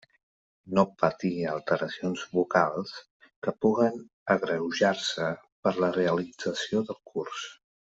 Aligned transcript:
No 0.77 0.83
patir 1.01 1.33
alteracions 1.51 2.23
vocals 2.37 2.95
que 3.45 3.53
puguen 3.67 4.01
agreujar-se 4.37 5.29
per 5.69 5.75
la 5.85 5.91
realització 6.01 6.83
del 6.91 7.03
curs. 7.15 7.47